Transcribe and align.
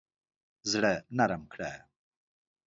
زړه 0.71 0.93
نرم 1.17 1.43
کړه. 1.53 1.71